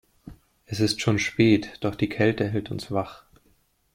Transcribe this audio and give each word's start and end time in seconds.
Es 0.65 0.79
ist 0.79 0.99
schon 0.99 1.19
spät, 1.19 1.77
doch 1.81 1.93
die 1.93 2.09
Kälte 2.09 2.49
hält 2.49 2.71
uns 2.71 2.89
wach. 2.89 3.23